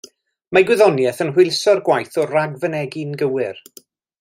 Mae 0.57 0.63
gwyddoniaeth 0.69 1.19
yn 1.25 1.29
hwyluso'r 1.35 1.83
gwaith 1.91 2.17
o 2.23 2.27
ragfynegi'n 2.33 3.15
gywir. 3.23 3.63